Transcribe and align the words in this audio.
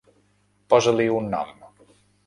Posa-li 0.73 1.07
un 1.19 1.31
nom. 1.37 1.55